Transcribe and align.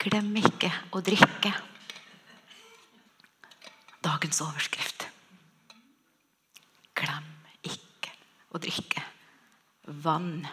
Glem 0.00 0.30
ikke 0.40 0.70
å 0.96 1.02
drikke. 1.04 1.52
Dagens 4.00 4.40
overskrift. 4.40 5.04
Glem 6.96 7.28
ikke 7.68 8.14
å 8.56 8.60
drikke 8.62 9.04
vann. 10.00 10.46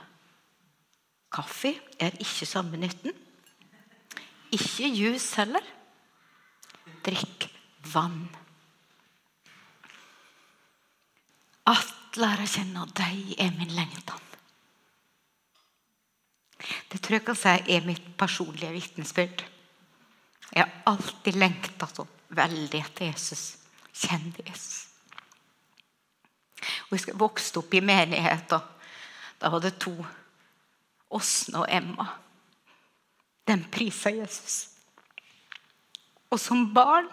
Kaffe 1.31 1.71
er 1.99 2.19
ikke 2.19 2.49
samme 2.49 2.79
nytten. 2.81 3.15
Ikke 4.51 4.91
juice 4.91 5.39
heller. 5.39 5.63
Drikk 7.07 7.47
vann. 7.93 8.25
At 11.67 12.19
lære 12.19 12.43
å 12.43 12.51
kjenne 12.51 12.87
deg 12.99 13.35
er 13.39 13.55
min 13.55 13.75
lengtan. 13.79 14.26
Det 16.91 17.01
tror 17.01 17.17
jeg 17.17 17.25
kan 17.27 17.37
si 17.37 17.55
er 17.75 17.85
mitt 17.85 18.05
personlige 18.17 18.71
vitnesbyrd. 18.71 19.43
Jeg 20.53 20.63
har 20.63 20.93
alltid 20.93 21.35
lengta 21.35 21.87
så 21.91 22.07
veldig 22.29 22.79
etter 22.79 23.09
Jesus. 23.09 23.57
Kjenn 23.97 24.31
Jesus. 24.45 24.87
Og 26.89 26.97
Jeg 26.97 27.19
vokste 27.19 27.59
opp 27.59 27.73
i 27.73 27.83
menighet, 27.83 28.51
og 28.53 28.61
da 29.41 29.51
var 29.51 29.61
det 29.63 29.77
to. 29.81 29.93
Åsne 31.09 31.61
og 31.63 31.69
Emma. 31.71 32.07
De 33.47 33.55
prisa 33.71 34.11
Jesus. 34.11 34.69
Og 36.31 36.39
som 36.39 36.73
barn, 36.73 37.07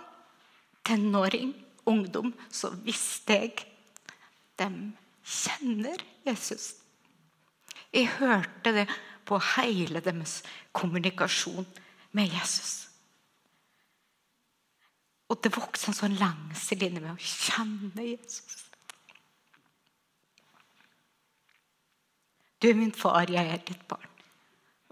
tenåring, 0.84 1.52
ungdom, 1.86 2.32
så 2.50 2.72
visste 2.84 3.38
jeg 3.38 3.66
de 4.58 4.68
kjenner 5.24 6.02
Jesus. 6.26 6.74
Jeg 7.94 8.10
hørte 8.18 8.72
det 8.74 8.88
på 9.24 9.38
hele 9.56 10.02
deres 10.04 10.42
kommunikasjon 10.72 11.66
med 12.16 12.32
Jesus. 12.32 12.84
Og 15.32 15.40
det 15.42 15.54
vokste 15.54 15.90
en 15.90 15.96
sånn 15.96 16.18
lengsel 16.20 16.84
inni 16.86 17.02
meg 17.02 17.16
å 17.16 17.20
kjenne 17.20 18.04
Jesus. 18.04 18.60
Du 22.60 22.68
er 22.70 22.76
min 22.78 22.94
far, 22.96 23.28
jeg 23.28 23.44
er 23.44 23.64
ditt 23.66 23.82
barn. 23.88 24.10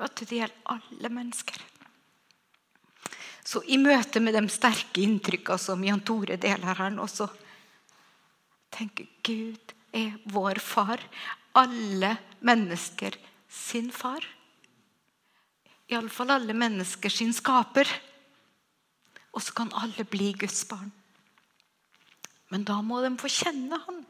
Vet 0.01 0.25
Det 0.25 0.37
gjelder 0.41 0.73
alle 0.75 1.09
mennesker. 1.09 1.61
Så 3.45 3.63
i 3.67 3.79
møte 3.81 4.21
med 4.21 4.35
de 4.37 4.43
sterke 4.53 5.03
inntrykkene 5.03 5.61
som 5.61 5.85
Jan 5.85 6.03
Tore 6.07 6.37
deler 6.41 6.79
her 6.79 6.93
nå, 6.95 7.07
så 7.11 7.29
tenker 8.73 9.09
Gud 9.25 9.75
er 9.93 10.15
vår 10.33 10.61
far. 10.63 11.03
Alle 11.59 12.17
mennesker 12.41 13.19
sin 13.53 13.93
far. 13.93 14.25
Iallfall 15.93 16.33
alle 16.33 16.57
mennesker 16.57 17.13
sin 17.13 17.35
skaper. 17.37 17.89
Og 19.33 19.45
så 19.45 19.55
kan 19.57 19.73
alle 19.77 20.05
bli 20.09 20.33
Guds 20.37 20.65
barn. 20.69 20.91
Men 22.53 22.65
da 22.69 22.81
må 22.85 23.01
de 23.05 23.13
få 23.21 23.31
kjenne 23.33 23.79
Han. 23.87 24.03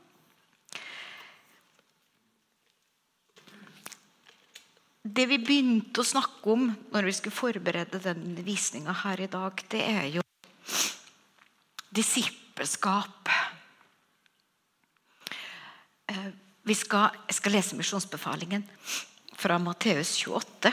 Det 5.02 5.24
vi 5.26 5.38
begynte 5.42 5.98
å 5.98 6.06
snakke 6.06 6.52
om 6.54 6.68
når 6.94 7.08
vi 7.08 7.14
skulle 7.16 7.34
forberede 7.34 7.98
den 8.04 8.36
visninga 8.46 8.94
her 9.02 9.20
i 9.24 9.26
dag, 9.30 9.62
det 9.70 9.80
er 9.82 10.04
jo 10.14 10.22
disippelskap. 11.90 13.32
Eh, 16.06 16.28
vi 16.62 16.76
skal, 16.78 17.18
jeg 17.26 17.38
skal 17.40 17.56
lese 17.58 17.78
misjonsbefalingen 17.78 18.62
fra 19.42 19.58
Matteus 19.58 20.24
28. 20.26 20.72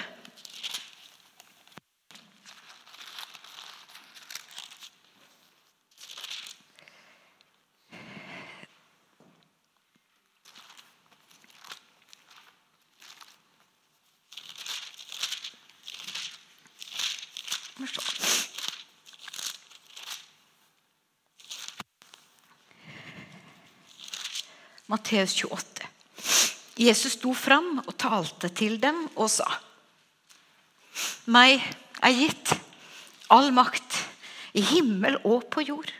Matteus 24.85 25.33
28. 25.33 25.78
Jesus 26.79 27.17
sto 27.17 27.33
fram 27.35 27.81
og 27.81 27.95
talte 27.99 28.51
til 28.55 28.77
dem 28.79 29.01
og 29.19 29.27
sa 29.31 29.47
Meg 31.31 31.59
er 32.03 32.15
gitt 32.15 32.53
all 33.31 33.51
makt 33.55 33.97
i 34.57 34.63
himmel 34.65 35.19
og 35.27 35.45
på 35.53 35.63
jord. 35.67 35.91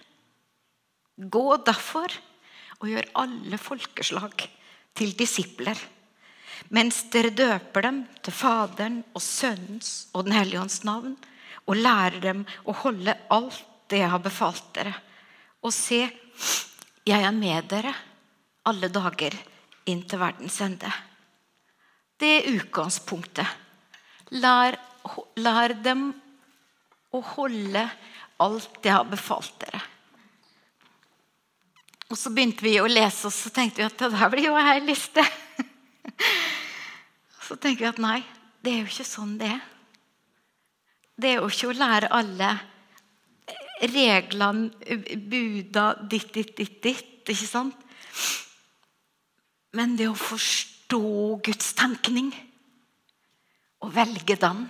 Gå 1.20 1.46
derfor 1.68 2.16
og 2.80 2.88
gjør 2.90 3.10
alle 3.22 3.60
folkeslag 3.62 4.46
til 4.98 5.14
disipler, 5.20 5.78
mens 6.76 7.04
dere 7.14 7.32
døper 7.36 7.86
dem 7.86 8.02
til 8.24 8.36
Faderen 8.36 9.02
og 9.14 9.24
Sønnens 9.24 10.10
og 10.14 10.26
Den 10.28 10.36
hellige 10.40 10.64
ånds 10.64 10.82
navn, 10.88 11.16
og 11.68 11.80
lærer 11.80 12.20
dem 12.24 12.44
å 12.66 12.76
holde 12.82 13.16
alt 13.30 13.62
det 13.92 14.02
jeg 14.02 14.12
har 14.12 14.24
befalt 14.24 14.72
dere. 14.76 14.96
Og 15.62 15.76
se, 15.76 16.02
jeg 17.06 17.24
er 17.24 17.36
med 17.36 17.68
dere 17.70 17.94
alle 18.70 18.90
dager 18.92 19.36
inn 19.90 20.06
til 20.08 20.22
verdens 20.22 20.60
ende. 20.66 20.92
Det 22.20 22.30
er 22.38 22.50
utgangspunktet. 22.56 23.48
Lær, 24.40 24.78
lær 25.40 25.74
dem 25.84 26.10
å 27.16 27.22
holde 27.36 27.86
alt 28.44 28.84
jeg 28.86 28.94
har 28.94 29.08
befalt 29.10 29.56
dere. 29.64 29.82
Og 32.10 32.18
Så 32.18 32.32
begynte 32.34 32.66
vi 32.66 32.80
å 32.82 32.90
lese, 32.90 33.28
og 33.30 33.34
så 33.34 33.52
tenkte 33.54 33.84
vi 33.84 33.88
at 33.88 34.00
det 34.02 34.10
der 34.16 34.32
blir 34.34 34.50
jo 34.50 34.56
ei 34.58 34.80
liste. 34.82 35.24
Så 37.50 37.56
tenker 37.58 37.82
vi 37.82 37.90
at 37.90 38.02
nei, 38.02 38.18
det 38.62 38.72
er 38.72 38.82
jo 38.84 38.90
ikke 38.92 39.06
sånn 39.08 39.38
det 39.40 39.48
er. 39.50 39.62
Det 41.20 41.30
er 41.32 41.40
jo 41.40 41.48
ikke 41.50 41.70
å 41.72 41.78
lære 41.78 42.12
alle 42.14 42.50
reglene, 43.90 44.70
buda, 45.32 45.86
ditt, 46.12 46.30
ditt, 46.36 46.54
ditt, 46.58 46.78
ditt. 46.84 47.24
ikke 47.26 47.48
sant? 47.48 47.88
Men 49.78 49.96
det 50.00 50.10
å 50.10 50.18
forstå 50.18 51.02
Guds 51.46 51.74
tenkning 51.78 52.32
og 53.80 53.94
velge 53.96 54.38
den 54.40 54.66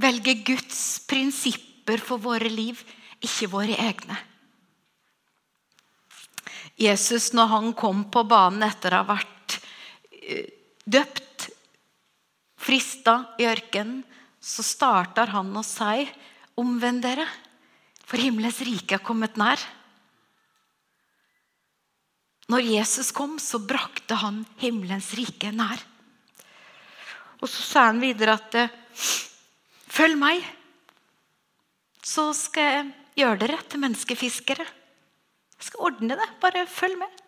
Velge 0.00 0.32
Guds 0.46 1.02
prinsipper 1.04 2.00
for 2.00 2.22
våre 2.22 2.48
liv, 2.48 2.78
ikke 3.20 3.50
våre 3.52 3.74
egne. 3.76 4.16
Jesus, 6.80 7.34
når 7.36 7.50
han 7.50 7.66
kom 7.76 8.06
på 8.08 8.22
banen 8.24 8.64
etter 8.64 8.94
å 8.94 9.02
ha 9.02 9.08
vært 9.10 9.58
eh, 10.08 10.46
døpt, 10.88 11.50
frista 12.60 13.34
i 13.40 13.48
ørkenen, 13.50 14.00
så 14.40 14.64
starter 14.64 15.34
han 15.34 15.52
å 15.52 15.64
si 15.66 16.06
omvend 16.60 17.04
dere, 17.04 17.26
for 18.08 18.20
himmelens 18.20 18.62
rike 18.64 18.96
er 18.96 19.04
kommet 19.04 19.36
nær. 19.36 19.60
Når 22.50 22.66
Jesus 22.66 23.12
kom, 23.14 23.38
så 23.38 23.60
brakte 23.62 24.16
han 24.18 24.42
himmelens 24.58 25.12
rike 25.18 25.52
nær. 25.54 25.82
Og 27.40 27.48
Så 27.48 27.62
sa 27.62 27.86
han 27.88 28.02
videre 28.02 28.34
at 28.36 28.56
følg 29.90 30.18
meg, 30.18 30.42
så 32.02 32.30
skal 32.34 32.66
jeg 32.66 32.90
gjøre 33.20 33.40
dere 33.44 33.58
til 33.68 33.82
menneskefiskere. 33.84 34.66
Jeg 35.60 35.68
skal 35.68 35.84
ordne 35.90 36.16
det. 36.18 36.28
Bare 36.42 36.66
følg 36.66 36.98
med. 36.98 37.20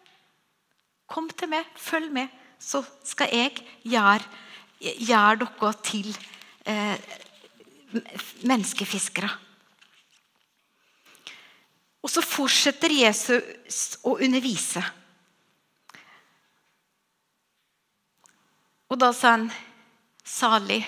Kom 1.12 1.28
til 1.36 1.50
meg, 1.52 1.68
følg 1.76 2.08
med, 2.12 2.30
så 2.58 2.80
skal 3.04 3.28
jeg 3.34 3.58
gjøre, 3.84 4.24
gjøre 4.80 5.42
dere 5.42 5.72
til 5.84 6.08
eh, 6.64 6.96
menneskefiskere. 8.48 9.28
Og 12.02 12.10
så 12.10 12.24
fortsetter 12.24 12.94
Jesus 12.96 13.98
å 14.08 14.16
undervise. 14.16 14.82
Og 18.88 18.91
da 19.02 19.10
sa 19.12 19.34
han, 19.34 19.50
'Salig 20.22 20.84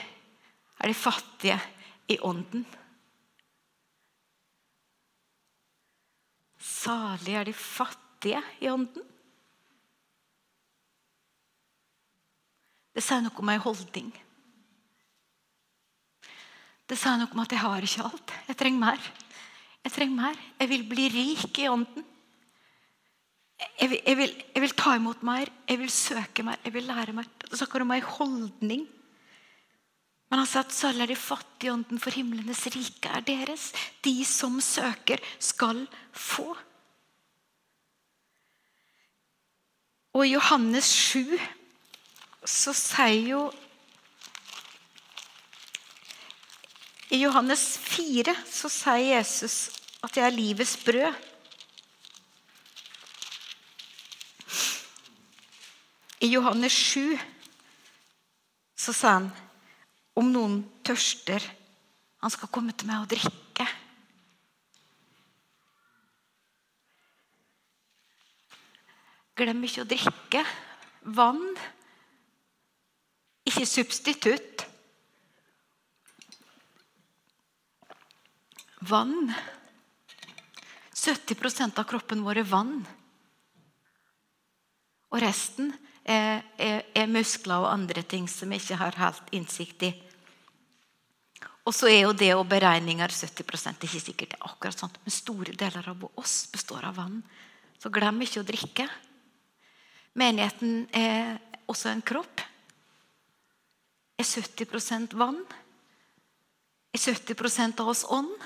er 0.78 0.88
de 0.88 0.94
fattige 0.94 1.58
i 2.08 2.18
ånden'. 2.18 2.64
Salig 6.58 7.34
er 7.34 7.44
de 7.44 7.52
fattige 7.52 8.42
i 8.60 8.70
ånden. 8.70 9.02
Det 12.94 13.02
sier 13.02 13.24
noe 13.24 13.42
om 13.42 13.50
ei 13.50 13.58
holdning. 13.58 14.12
Det 16.86 16.98
sier 16.98 17.18
noe 17.18 17.32
om 17.34 17.42
at 17.42 17.50
jeg 17.50 17.64
har 17.64 17.82
ikke 17.82 18.06
alt. 18.06 18.34
Jeg 18.46 18.56
trenger 18.60 18.84
mer. 18.86 19.12
Jeg 19.82 19.92
trenger 19.92 20.20
mer. 20.20 20.36
Jeg 20.60 20.68
vil 20.70 20.86
bli 20.86 21.08
rik 21.10 21.58
i 21.58 21.68
ånden. 21.68 22.13
Jeg 23.80 23.90
vil, 23.90 24.00
jeg, 24.06 24.16
vil, 24.16 24.34
jeg 24.54 24.62
vil, 24.62 24.74
ta 24.78 24.94
imot 24.96 25.22
mer, 25.26 25.50
jeg 25.68 25.80
vil 25.80 25.90
søke 25.90 26.44
mer, 26.46 26.60
jeg 26.64 26.74
vil 26.74 26.86
lære 26.88 27.14
mer. 27.16 27.26
Det 27.42 27.58
snakker 27.58 27.82
om 27.84 27.94
ei 27.94 28.02
holdning. 28.04 28.84
Men 30.30 30.40
han 30.40 30.48
sa 30.50 30.62
at 30.64 30.74
sølv 30.74 31.04
er 31.04 31.10
de 31.12 31.16
fattige 31.18 31.72
ånden, 31.72 32.00
for 32.02 32.14
himlenes 32.14 32.64
rike 32.74 33.10
er 33.10 33.24
deres. 33.26 33.72
De 34.04 34.14
som 34.26 34.56
søker, 34.62 35.22
skal 35.38 35.84
få. 36.10 36.48
Og 40.14 40.26
i 40.26 40.32
Johannes 40.32 40.88
7 40.90 41.38
så 42.44 42.74
sier 42.76 43.28
jo 43.34 43.44
I 47.14 47.20
Johannes 47.22 47.62
4 47.78 48.34
så 48.48 48.70
sier 48.72 49.16
Jesus 49.16 49.56
at 50.02 50.16
jeg 50.18 50.26
er 50.26 50.34
livets 50.34 50.74
brød. 50.82 51.14
I 56.24 56.30
Johannes 56.32 56.72
7 56.72 57.18
så 58.74 58.92
sa 58.96 59.10
han 59.18 59.26
om 60.16 60.30
noen 60.32 60.62
tørster 60.86 61.44
Han 62.24 62.32
skal 62.32 62.48
komme 62.48 62.72
til 62.72 62.88
meg 62.88 63.02
og 63.02 63.10
drikke. 63.10 63.66
Glem 69.36 69.60
ikke 69.68 69.84
å 69.84 69.90
drikke. 69.90 70.44
Vann. 71.18 71.42
Ikke 73.44 73.66
substitutt. 73.68 74.64
Vann. 78.88 79.34
70% 80.96 81.82
av 81.82 81.90
kroppen 81.92 82.24
vår 82.24 82.40
er 82.40 82.48
vann. 82.48 82.78
Og 85.12 85.20
resten 85.20 85.74
er, 86.04 86.42
er, 86.60 86.82
er 86.94 87.10
muskler 87.10 87.64
og 87.64 87.72
andre 87.72 88.04
ting 88.06 88.28
som 88.28 88.52
jeg 88.52 88.62
ikke 88.62 88.80
har 88.80 88.98
helt 89.00 89.32
innsikt 89.36 89.86
i. 89.88 89.92
Og 91.64 91.72
så 91.72 91.88
er 91.88 92.02
jo 92.04 92.12
det 92.12 92.30
og 92.36 92.44
beregninger 92.50 93.08
70% 93.08 93.86
ikke 93.86 94.02
sikkert 94.02 94.34
det 94.34 94.38
er 94.38 94.50
akkurat 94.50 94.76
sånn, 94.76 94.92
men 95.00 95.14
store 95.16 95.56
deler 95.56 95.88
av 95.94 96.04
oss 96.20 96.42
består 96.52 96.84
av 96.84 96.98
vann. 97.00 97.22
Så 97.80 97.92
glem 97.92 98.20
ikke 98.24 98.42
å 98.42 98.48
drikke. 98.48 98.88
Menigheten 100.20 100.84
er 100.94 101.38
også 101.70 101.90
en 101.90 102.04
kropp. 102.04 102.44
Er 104.20 104.28
70% 104.28 105.16
vann? 105.18 105.40
Er 106.94 107.00
70 107.00 107.80
av 107.80 107.88
oss 107.90 108.04
ånd? 108.12 108.36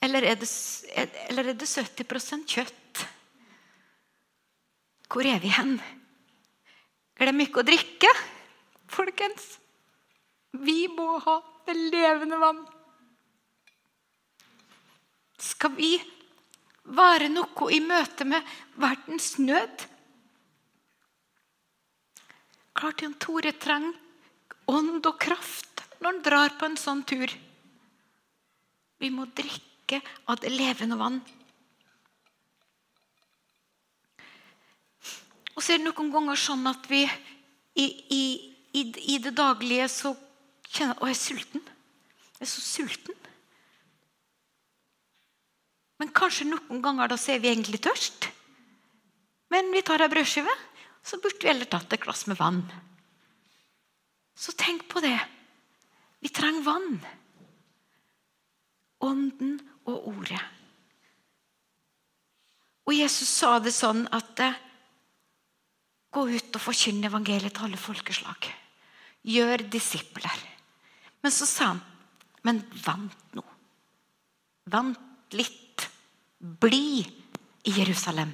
Eller 0.00 0.24
er 0.24 0.38
det, 0.40 0.48
eller 1.28 1.50
er 1.50 1.58
det 1.58 1.68
70% 1.68 2.46
kjøtt? 2.48 3.02
Hvor 5.10 5.26
er 5.26 5.42
vi 5.42 5.50
hen? 5.52 5.74
Glem 7.20 7.42
ikke 7.44 7.60
å 7.60 7.66
drikke, 7.68 8.10
folkens. 8.88 9.58
Vi 10.56 10.86
må 10.88 11.18
ha 11.20 11.36
det 11.68 11.76
levende 11.76 12.38
vann. 12.40 12.62
Skal 15.40 15.74
vi 15.76 15.94
være 16.96 17.28
noe 17.32 17.68
i 17.76 17.80
møte 17.84 18.24
med 18.28 18.46
verdens 18.80 19.34
nød? 19.40 19.84
Klart 22.80 23.04
Jan 23.04 23.18
Tore 23.20 23.52
trenger 23.60 23.98
ånd 24.70 25.04
og 25.04 25.18
kraft 25.20 25.84
når 26.00 26.06
han 26.08 26.22
drar 26.24 26.56
på 26.56 26.70
en 26.70 26.78
sånn 26.80 27.02
tur. 27.04 27.28
Vi 29.00 29.12
må 29.12 29.26
drikke 29.36 30.00
av 30.24 30.40
det 30.40 30.52
levende 30.54 30.96
vann. 31.00 31.20
Og 35.60 35.64
så 35.66 35.74
er 35.74 35.82
det 35.82 35.90
noen 35.90 36.08
ganger 36.08 36.38
sånn 36.40 36.64
at 36.70 36.86
vi 36.88 37.02
i, 37.04 37.84
i, 37.84 38.22
i, 38.72 38.82
i 39.12 39.16
det 39.20 39.34
daglige 39.36 39.90
så 39.92 40.14
kjenner 40.70 40.96
Å, 40.96 41.08
jeg 41.10 41.12
er 41.12 41.18
sulten. 41.20 41.66
Jeg 42.38 42.46
er 42.46 42.48
så 42.48 42.62
sulten. 42.64 43.18
Men 46.00 46.14
kanskje 46.16 46.46
noen 46.48 46.80
ganger 46.80 47.12
da 47.12 47.18
så 47.20 47.34
er 47.34 47.42
vi 47.42 47.50
egentlig 47.50 47.82
tørst. 47.84 48.30
Men 49.52 49.68
vi 49.74 49.82
tar 49.84 50.00
ei 50.00 50.08
brødskive, 50.08 50.54
så 51.04 51.20
burde 51.20 51.44
vi 51.44 51.50
heller 51.50 51.68
tatt 51.68 51.92
et 51.92 52.06
glass 52.06 52.24
med 52.30 52.40
vann. 52.40 52.62
Så 54.32 54.56
tenk 54.56 54.88
på 54.88 55.04
det. 55.04 55.18
Vi 56.24 56.32
trenger 56.32 56.64
vann. 56.64 56.96
Ånden 59.04 59.60
og 59.84 60.08
ordet. 60.14 60.40
Og 62.88 62.96
Jesus 62.96 63.28
sa 63.28 63.58
det 63.60 63.76
sånn 63.76 64.06
at 64.08 64.46
Gå 66.10 66.26
ut 66.26 66.56
og 66.58 66.62
forkynne 66.62 67.06
evangeliet 67.06 67.54
til 67.54 67.68
alle 67.68 67.78
folkeslag. 67.78 68.48
Gjør 69.26 69.66
disipler. 69.70 70.42
Men 71.22 71.34
så 71.34 71.46
sa 71.46 71.72
han, 71.72 71.82
men 72.46 72.62
vent 72.84 73.36
nå. 73.36 73.44
Vent 74.72 75.36
litt. 75.36 75.86
Bli 76.40 77.02
i 77.68 77.72
Jerusalem. 77.76 78.32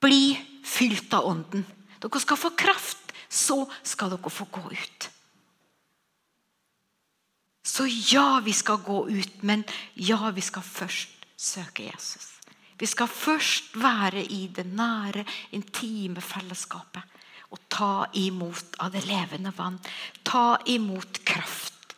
Bli 0.00 0.36
fylt 0.66 1.14
av 1.16 1.26
Ånden. 1.30 1.64
Dere 2.02 2.20
skal 2.20 2.38
få 2.38 2.52
kraft, 2.58 3.14
så 3.28 3.62
skal 3.82 4.12
dere 4.12 4.30
få 4.32 4.46
gå 4.52 4.66
ut. 4.70 5.08
Så 7.66 7.88
ja, 7.88 8.40
vi 8.44 8.52
skal 8.54 8.78
gå 8.84 9.08
ut, 9.08 9.42
men 9.42 9.64
ja, 9.94 10.30
vi 10.30 10.44
skal 10.44 10.62
først 10.62 11.26
søke 11.36 11.88
Jesus. 11.88 12.35
Vi 12.78 12.86
skal 12.86 13.08
først 13.08 13.76
være 13.80 14.22
i 14.22 14.46
det 14.52 14.66
nære, 14.66 15.24
intime 15.56 16.20
fellesskapet 16.20 17.16
og 17.54 17.62
ta 17.70 18.06
imot 18.18 18.76
av 18.82 18.92
det 18.92 19.04
levende 19.06 19.52
vann. 19.56 19.78
Ta 20.26 20.58
imot 20.66 21.22
kraft. 21.24 21.96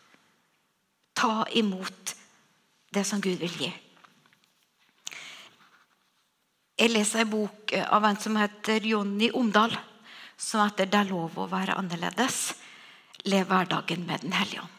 Ta 1.17 1.47
imot 1.57 2.15
det 2.95 3.05
som 3.05 3.21
Gud 3.21 3.41
vil 3.41 3.61
gi. 3.65 3.71
Jeg 6.79 6.93
leser 6.93 7.25
en 7.25 7.31
bok 7.33 7.73
av 7.75 8.05
en 8.07 8.19
som 8.23 8.37
heter 8.39 8.85
Jonny 8.87 9.33
Omdal, 9.35 9.75
som 10.37 10.63
heter 10.63 10.87
'Det 10.87 10.99
er 11.01 11.11
lov 11.11 11.39
å 11.39 11.51
være 11.51 11.75
annerledes'. 11.75 12.55
Lev 13.25 13.47
hverdagen 13.47 14.07
med 14.07 14.21
Den 14.21 14.33
hellige 14.33 14.61
ånd. 14.61 14.77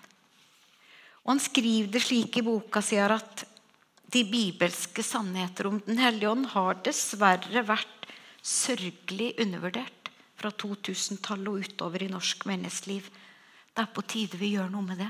Og 1.25 1.31
Han 1.31 1.39
skriver 1.39 1.91
det 1.91 2.01
slik 2.01 2.37
i 2.37 2.41
boka 2.41 2.81
si 2.81 2.95
at 2.95 3.43
de 4.09 4.23
bibelske 4.25 5.03
sannheter 5.05 5.67
om 5.69 5.79
Den 5.85 5.99
hellige 6.01 6.31
ånd 6.31 6.49
har 6.55 6.79
dessverre 6.85 7.63
vært 7.65 8.07
sørgelig 8.41 9.35
undervurdert 9.41 10.09
fra 10.39 10.51
2000-tallet 10.55 11.49
og 11.51 11.65
utover 11.67 12.05
i 12.05 12.11
norsk 12.11 12.45
menneskeliv. 12.49 13.09
Det 13.75 13.83
er 13.83 13.91
på 13.93 14.05
tide 14.09 14.39
vi 14.39 14.53
gjør 14.55 14.71
noe 14.71 14.87
med 14.87 15.01
det. 15.03 15.09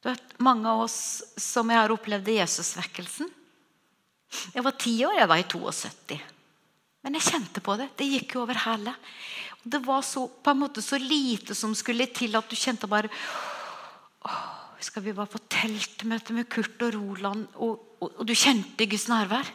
Du 0.00 0.10
vet, 0.10 0.36
Mange 0.44 0.70
av 0.70 0.84
oss 0.86 0.98
som 1.40 1.70
jeg 1.72 1.80
har 1.80 1.92
opplevd 1.92 2.28
Jesusvekkelsen 2.28 3.30
Jeg 4.54 4.64
var 4.66 4.76
ti 4.80 4.94
år 5.06 5.18
jeg 5.20 5.30
da 5.30 5.38
i 5.40 5.46
72. 5.48 6.18
Men 7.04 7.18
jeg 7.18 7.28
kjente 7.28 7.60
på 7.64 7.76
det. 7.76 7.90
Det 7.98 8.08
gikk 8.08 8.34
jo 8.34 8.44
over 8.46 8.58
hele. 8.64 8.94
Det 9.64 9.80
var 9.84 10.02
så, 10.04 10.26
på 10.28 10.52
en 10.52 10.60
måte 10.64 10.82
så 10.84 10.98
lite 11.00 11.54
som 11.56 11.74
skulle 11.76 12.08
til 12.12 12.36
at 12.36 12.48
du 12.48 12.56
kjente 12.56 12.88
bare 12.88 13.10
åh, 14.24 14.53
skal 14.84 15.04
vi 15.04 15.14
bare 15.16 15.30
på 15.32 15.40
teltmøte 15.50 16.34
med 16.36 16.48
Kurt 16.52 16.82
og 16.84 16.92
Roland, 16.96 17.46
og, 17.54 17.80
og, 18.00 18.10
og 18.20 18.28
du 18.28 18.34
kjente 18.36 18.88
Guds 18.90 19.06
nærvær. 19.08 19.48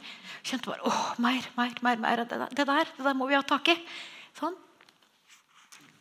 Kjente 0.45 0.71
bare 0.71 0.87
åh, 0.87 1.03
mer, 1.21 1.45
mer, 1.57 1.75
mer, 1.85 2.01
mer 2.01 2.23
det, 2.23 2.39
det, 2.55 2.65
der, 2.65 2.89
det 2.97 3.05
der 3.05 3.17
må 3.17 3.27
vi 3.29 3.37
ha 3.37 3.43
tak 3.45 3.69
i. 3.73 3.77
Sånn. 4.39 4.57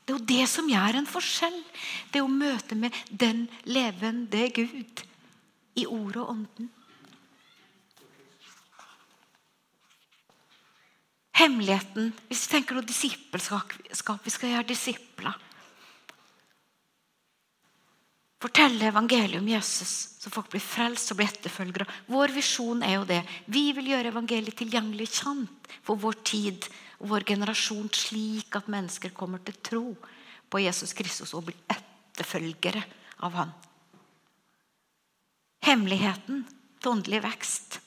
Det 0.08 0.14
er 0.14 0.16
jo 0.16 0.28
det 0.30 0.49
som 0.49 0.68
gjør 0.70 0.97
en 0.97 1.08
forskjell. 1.11 1.56
Det 2.08 2.20
er 2.20 2.25
å 2.25 2.32
møte 2.32 2.78
med 2.78 2.97
den 3.11 3.44
levende 3.68 4.47
Gud 4.56 5.02
i 5.76 5.85
ordet 5.85 6.23
og 6.23 6.30
ånden. 6.32 6.70
Hemmeligheten 11.38 12.08
Hvis 12.26 12.47
vi 12.47 12.54
tenker 12.56 12.80
på 12.80 12.87
disippelskap, 12.88 14.25
vi 14.25 14.32
skal 14.32 14.54
gjøre 14.54 14.70
disipler. 14.73 15.37
Fortelle 18.38 18.87
evangeliet 18.87 19.40
om 19.40 19.49
Jesus, 19.50 19.92
så 20.21 20.30
folk 20.30 20.50
blir 20.52 20.62
frelst 20.62 21.11
og 21.11 21.18
blir 21.18 21.26
etterfølgere. 21.26 21.88
Vår 22.07 22.30
visjon 22.37 22.85
er 22.87 22.95
jo 22.95 23.07
det. 23.09 23.23
Vi 23.50 23.73
vil 23.75 23.90
gjøre 23.90 24.12
evangeliet 24.12 24.54
tilgjengelig 24.61 25.09
kjent 25.18 25.73
for 25.83 25.99
vår 25.99 26.21
tid 26.23 26.68
og 27.00 27.11
vår 27.14 27.26
generasjon, 27.33 27.90
slik 27.90 28.54
at 28.54 28.71
mennesker 28.71 29.11
kommer 29.16 29.42
til 29.42 29.59
tro 29.59 29.83
på 30.49 30.62
Jesus 30.62 30.95
Kristus 30.95 31.35
og 31.35 31.49
blir 31.49 31.59
etterfølgere 31.75 32.85
av 33.26 33.35
Han. 33.40 33.50
Hemmeligheten 35.66 36.45
til 36.78 36.92
åndelig 36.92 37.25
vekst 37.26 37.80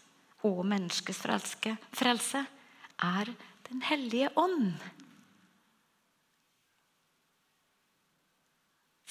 og 0.47 0.65
menneskets 0.67 1.23
frelse 1.23 2.43
er 2.99 3.31
Den 3.71 3.85
hellige 3.87 4.27
ånd. 4.35 4.73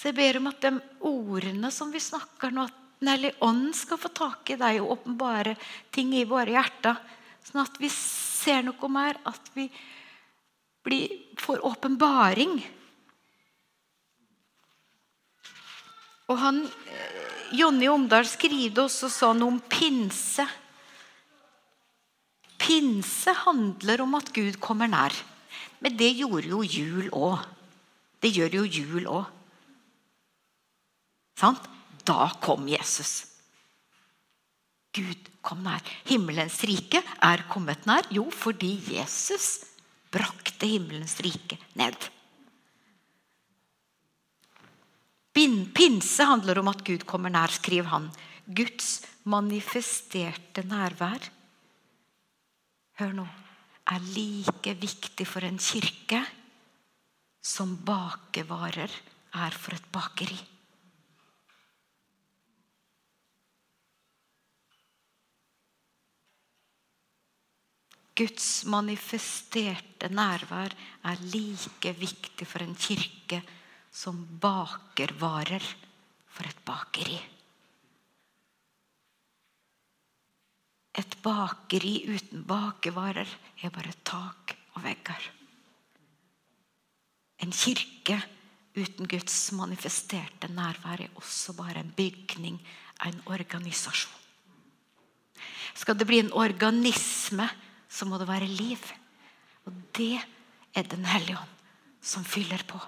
Så 0.01 0.09
jeg 0.09 0.17
ber 0.17 0.39
om 0.39 0.49
at 0.49 0.63
de 0.65 0.71
ordene 1.05 1.69
som 1.69 1.91
vi 1.93 2.01
snakker 2.01 2.53
nå, 2.53 2.65
at 2.65 2.77
Den 3.01 3.09
hellige 3.09 3.41
ånd 3.41 3.71
skal 3.73 3.97
få 3.97 4.11
tak 4.13 4.49
i 4.53 4.55
deg 4.61 4.75
og 4.77 4.91
åpenbare 4.93 5.55
ting 5.89 6.11
i 6.13 6.25
våre 6.29 6.53
hjerter. 6.53 6.99
Sånn 7.41 7.63
at 7.63 7.79
vi 7.81 7.89
ser 7.89 8.61
noe 8.61 8.89
mer, 8.93 9.17
at 9.25 9.47
vi 9.55 9.63
blir, 10.85 11.15
får 11.41 11.63
åpenbaring 11.65 12.59
Og 16.31 16.37
han, 16.39 16.61
Jonny 17.51 17.89
Omdal 17.91 18.23
skriver 18.29 18.85
også 18.85 19.09
sånn 19.11 19.43
om 19.43 19.57
pinse. 19.67 20.45
Pinse 22.61 23.33
handler 23.41 24.05
om 24.05 24.15
at 24.15 24.31
Gud 24.35 24.61
kommer 24.63 24.87
nær. 24.87 25.15
Men 25.83 25.97
det 25.99 26.13
gjorde 26.21 26.53
jo 26.53 26.61
jul 26.63 27.09
òg. 27.11 27.43
Det 28.21 28.31
gjør 28.31 28.61
jo 28.61 28.65
jul 28.69 29.09
òg. 29.11 29.40
Sant? 31.41 31.67
Da 32.05 32.29
kom 32.41 32.67
Jesus. 32.69 33.25
Gud 34.93 35.29
kom 35.41 35.61
nær. 35.65 35.81
Himmelens 36.09 36.59
rike 36.67 37.01
er 37.01 37.45
kommet 37.49 37.85
nær. 37.89 38.09
Jo, 38.13 38.27
fordi 38.29 38.73
Jesus 38.91 39.61
brakte 40.11 40.67
himmelens 40.69 41.17
rike 41.23 41.57
ned. 41.79 41.95
Pinse 45.31 46.25
handler 46.27 46.59
om 46.59 46.69
at 46.69 46.83
Gud 46.85 47.05
kommer 47.07 47.31
nær, 47.33 47.53
skriver 47.55 47.89
han. 47.93 48.09
Guds 48.45 48.99
manifesterte 49.31 50.65
nærvær 50.67 51.29
Hør 52.99 53.13
nå 53.15 53.23
er 53.89 54.03
like 54.13 54.73
viktig 54.77 55.25
for 55.25 55.45
en 55.47 55.57
kirke 55.61 56.19
som 57.41 57.73
bakevarer 57.87 58.91
er 59.41 59.55
for 59.57 59.73
et 59.73 59.87
bakeri. 59.93 60.37
Guds 68.21 68.65
manifesterte 68.69 70.09
nærvær 70.13 70.73
er 71.09 71.21
like 71.33 71.93
viktig 71.97 72.45
for 72.45 72.61
en 72.61 72.75
kirke 72.77 73.39
som 73.89 74.19
bakervarer 74.43 75.63
for 76.29 76.45
et 76.45 76.59
bakeri. 76.67 77.17
Et 81.01 81.15
bakeri 81.23 81.95
uten 82.13 82.43
bakevarer 82.45 83.31
er 83.63 83.73
bare 83.73 83.95
tak 84.05 84.53
og 84.75 84.83
vegger. 84.85 85.25
En 87.41 87.49
kirke 87.49 88.19
uten 88.77 89.09
Guds 89.09 89.39
manifesterte 89.57 90.51
nærvær 90.53 91.07
er 91.07 91.17
også 91.17 91.57
bare 91.57 91.81
en 91.81 91.91
bygning, 91.97 92.61
en 93.01 93.19
organisasjon. 93.25 94.13
Skal 95.73 95.97
det 95.97 96.05
bli 96.05 96.21
en 96.21 96.33
organisme 96.37 97.49
så 97.91 98.07
må 98.07 98.19
det 98.19 98.29
være 98.29 98.47
liv. 98.47 98.81
Og 99.67 99.75
det 99.97 100.15
er 100.73 100.87
Den 100.87 101.03
hellige 101.05 101.37
ånd 101.37 101.57
som 102.01 102.23
fyller 102.25 102.63
på. 102.65 102.79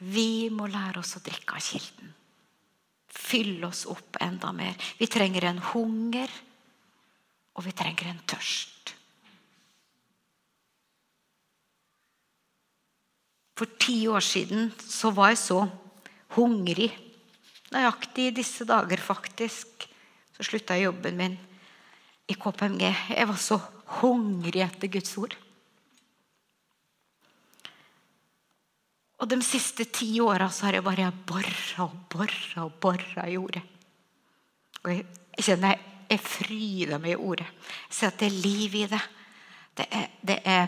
Vi 0.00 0.48
må 0.50 0.66
lære 0.66 0.98
oss 1.00 1.14
å 1.18 1.22
drikke 1.22 1.54
av 1.54 1.62
kilden. 1.62 2.10
Fylle 3.14 3.68
oss 3.68 3.84
opp 3.86 4.18
enda 4.24 4.50
mer. 4.56 4.74
Vi 4.98 5.06
trenger 5.06 5.46
en 5.46 5.60
hunger, 5.70 6.32
og 7.54 7.68
vi 7.68 7.74
trenger 7.76 8.10
en 8.10 8.22
tørst. 8.26 8.94
For 13.54 13.70
ti 13.78 14.00
år 14.10 14.24
siden 14.24 14.72
så 14.82 15.12
var 15.14 15.30
jeg 15.30 15.44
så 15.44 15.60
hungrig. 16.34 16.90
Nøyaktig 17.70 18.30
i 18.32 18.34
disse 18.34 18.66
dager, 18.66 18.98
faktisk. 18.98 19.86
Så 20.34 20.46
slutta 20.48 20.74
jeg 20.74 20.88
jobben 20.88 21.20
min 21.20 21.36
i 22.28 22.36
KPMG. 22.36 22.84
Jeg 23.14 23.28
var 23.28 23.40
så 23.40 23.58
hungrig 24.00 24.62
etter 24.64 24.90
Guds 24.92 25.16
ord. 25.20 25.34
Og 29.22 29.30
De 29.30 29.38
siste 29.46 29.86
ti 29.88 30.10
åra 30.20 30.50
har 30.50 30.76
jeg 30.76 30.84
bare 30.84 31.10
bora 31.26 31.86
og 31.86 31.98
bora 32.12 32.64
og 32.66 32.78
bora 32.82 33.28
i 33.30 33.38
ordet. 33.40 33.62
Og 34.84 34.90
jeg, 34.92 35.04
kjenner 35.38 35.72
jeg, 35.72 35.92
jeg 36.10 36.20
fryder 36.20 37.00
meg 37.00 37.14
i 37.14 37.20
ordet. 37.20 37.46
Jeg 37.88 37.98
ser 37.98 38.10
at 38.10 38.18
det 38.20 38.28
er 38.28 38.42
liv 38.44 38.74
i 38.82 38.86
det. 38.90 39.04
Det 39.74 39.86
er, 39.90 40.10
det 40.20 40.38
er 40.44 40.66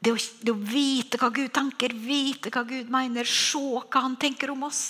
det, 0.00 0.12
å, 0.12 0.16
det 0.16 0.52
å 0.52 0.60
vite 0.60 1.20
hva 1.20 1.30
Gud 1.34 1.50
tenker, 1.56 1.94
vite 1.94 2.52
hva 2.52 2.64
Gud 2.68 2.92
mener, 2.92 3.28
se 3.28 3.60
hva 3.60 4.04
han 4.04 4.16
tenker 4.20 4.52
om 4.52 4.66
oss. 4.68 4.84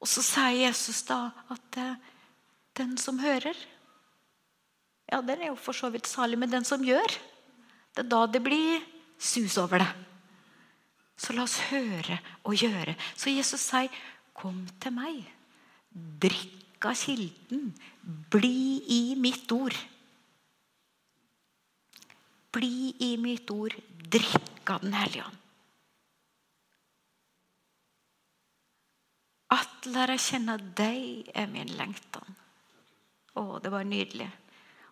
Og 0.00 0.08
så 0.08 0.24
sier 0.24 0.62
Jesus 0.62 1.02
da 1.08 1.26
at 1.52 1.80
eh, 1.80 1.96
den 2.80 2.96
som 3.00 3.20
hører. 3.20 3.56
Ja, 5.10 5.20
den 5.20 5.42
er 5.42 5.50
jo 5.50 5.58
for 5.58 5.76
så 5.76 5.90
vidt 5.92 6.08
salig, 6.08 6.38
men 6.38 6.52
den 6.52 6.66
som 6.66 6.84
gjør. 6.84 7.18
Det 7.94 8.04
er 8.04 8.10
da 8.10 8.24
det 8.30 8.42
blir 8.44 8.80
sus 9.18 9.58
over 9.60 9.82
det. 9.82 9.90
Så 11.20 11.34
la 11.36 11.44
oss 11.44 11.58
høre 11.68 12.20
og 12.48 12.56
gjøre. 12.56 12.96
Så 13.16 13.34
Jesus 13.34 13.60
sier, 13.60 13.90
'Kom 14.34 14.66
til 14.80 14.92
meg. 14.92 15.26
Drikk 15.92 16.86
av 16.86 16.94
kilden. 16.94 17.74
Bli 18.30 18.82
i 18.88 19.14
mitt 19.14 19.52
ord.' 19.52 19.76
Bli 22.52 22.94
i 22.98 23.16
mitt 23.16 23.50
ord. 23.50 23.74
Drikk 24.10 24.70
av 24.70 24.80
Den 24.80 24.92
hellige 24.92 25.24
ånd. 25.24 25.36
At 29.50 29.86
lære 29.86 30.16
kjenne 30.18 30.56
deg 30.78 31.30
er 31.34 31.46
min 31.46 31.68
lengtan. 31.78 32.39
Å, 33.40 33.58
det 33.62 33.72
var 33.72 33.86
nydelig. 33.88 34.28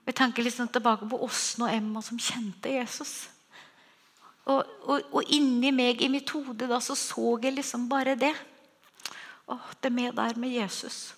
Og 0.01 0.13
Jeg 0.13 0.19
tenker 0.23 0.47
liksom 0.47 0.71
tilbake 0.73 1.09
på 1.09 1.21
Åsen 1.27 1.67
og 1.67 1.73
Emma 1.75 2.03
som 2.05 2.21
kjente 2.21 2.73
Jesus. 2.73 3.29
Og, 4.49 4.65
og, 4.89 5.11
og, 5.13 5.21
inni 5.35 5.73
meg, 5.75 6.01
i 6.01 6.09
mitt 6.09 6.31
hode, 6.33 6.69
da, 6.71 6.81
så 6.81 6.97
så 6.97 7.35
jeg 7.43 7.59
liksom 7.59 7.85
bare 7.91 8.17
det. 8.17 8.33
Å, 9.49 9.59
det 9.77 9.91
er 9.91 9.97
med 9.99 10.17
der 10.17 10.41
med 10.41 10.55
Jesus. 10.55 11.11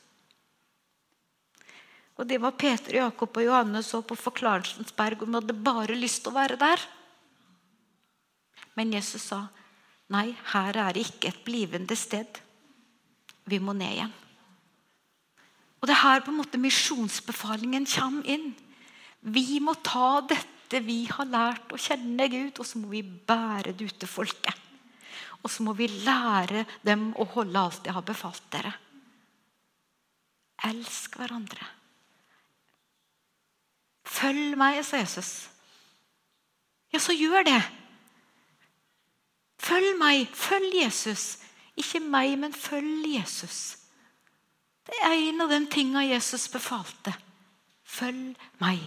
Og 2.19 2.27
det 2.29 2.41
var 2.43 2.59
Peter, 2.59 2.99
Jakob 2.99 3.39
og 3.39 3.47
Johannes 3.47 3.89
så 3.89 4.03
på 4.05 4.19
Forklarelsens 4.19 4.93
berg. 4.97 5.23
Og 5.23 5.31
de 5.31 5.39
hadde 5.39 5.63
bare 5.71 5.97
lyst 5.97 6.25
til 6.25 6.35
å 6.35 6.37
være 6.37 6.59
der. 6.61 6.83
Men 8.77 8.93
Jesus 8.93 9.31
sa, 9.31 9.45
nei, 10.13 10.33
her 10.53 10.77
er 10.83 10.97
det 10.97 11.07
ikke 11.07 11.31
et 11.31 11.41
blivende 11.47 11.97
sted. 11.97 12.43
Vi 13.49 13.63
må 13.63 13.73
ned 13.79 13.95
igjen. 13.95 14.13
Og 15.81 15.89
Det 15.89 15.95
er 15.95 16.03
her 16.03 16.25
på 16.25 16.33
en 16.33 16.41
måte 16.43 16.61
misjonsbefalingen 16.61 17.87
kommer 17.89 18.27
inn. 18.29 18.53
Vi 19.21 19.61
må 19.65 19.75
ta 19.85 20.21
dette 20.21 20.81
vi 20.85 21.03
har 21.11 21.27
lært 21.27 21.73
å 21.73 21.81
kjenne 21.81 22.29
Gud, 22.31 22.61
og 22.61 22.67
så 22.67 22.79
må 22.79 22.93
vi 22.93 23.03
bære 23.03 23.73
det 23.75 23.89
ut 23.89 23.97
til 23.99 24.09
folket. 24.09 24.55
Og 25.41 25.51
så 25.51 25.65
må 25.65 25.73
vi 25.75 25.89
lære 25.89 26.67
dem 26.85 27.11
å 27.17 27.27
holde 27.33 27.59
alt 27.59 27.89
jeg 27.89 27.97
har 27.97 28.07
befalt 28.07 28.45
dere. 28.53 28.73
Elsk 30.69 31.17
hverandre. 31.17 31.65
Følg 34.05 34.57
meg, 34.61 34.83
sa 34.85 35.01
Jesus. 35.01 35.49
Ja, 36.93 37.01
så 37.01 37.17
gjør 37.17 37.47
det. 37.47 37.61
Følg 39.61 39.97
meg. 40.01 40.29
Følg 40.37 40.75
Jesus. 40.83 41.39
Ikke 41.79 42.03
meg, 42.05 42.37
men 42.39 42.53
følg 42.53 43.07
Jesus. 43.15 43.80
Det 44.91 45.03
er 45.07 45.17
en 45.29 45.45
av 45.45 45.53
de 45.53 45.61
tingene 45.71 46.09
Jesus 46.09 46.49
befalte. 46.51 47.15
Følg 47.87 48.35
meg. 48.63 48.83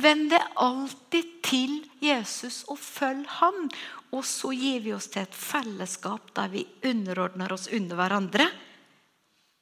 Vend 0.00 0.30
deg 0.30 0.58
alltid 0.62 1.30
til 1.44 1.78
Jesus 2.02 2.62
og 2.70 2.78
følg 2.80 3.26
ham. 3.40 3.66
Og 4.14 4.24
så 4.26 4.52
gir 4.54 4.82
vi 4.84 4.94
oss 4.94 5.10
til 5.12 5.24
et 5.26 5.36
fellesskap 5.36 6.32
der 6.36 6.50
vi 6.52 6.64
underordner 6.88 7.52
oss 7.54 7.68
under 7.74 7.98
hverandre. 7.98 8.48